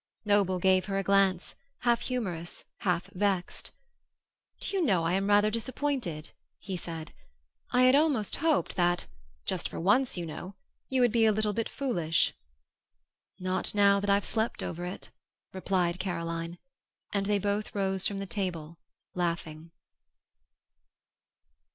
Noble 0.25 0.57
gave 0.57 0.85
her 0.85 0.97
a 0.97 1.03
glance, 1.03 1.53
half 1.81 2.01
humorous, 2.01 2.65
half 2.79 3.05
vexed. 3.13 3.69
"Do 4.59 4.75
you 4.75 4.81
know 4.83 5.03
I 5.03 5.13
am 5.13 5.27
rather 5.29 5.51
disappointed?" 5.51 6.31
he 6.57 6.75
said. 6.75 7.13
"I 7.71 7.83
had 7.83 7.93
almost 7.93 8.37
hoped 8.37 8.75
that, 8.77 9.05
just 9.45 9.69
for 9.69 9.79
once, 9.79 10.17
you 10.17 10.25
know, 10.25 10.55
you 10.89 11.01
would 11.01 11.11
be 11.11 11.27
a 11.27 11.31
little 11.31 11.53
bit 11.53 11.69
foolish." 11.69 12.33
"Not 13.39 13.75
now 13.75 13.99
that 13.99 14.09
I've 14.09 14.25
slept 14.25 14.63
over 14.63 14.85
it," 14.85 15.11
replied 15.53 15.99
Caroline, 15.99 16.57
and 17.13 17.27
they 17.27 17.37
both 17.37 17.75
rose 17.75 18.07
from 18.07 18.17
the 18.17 18.25
table, 18.25 18.79
laughing. 19.13 19.69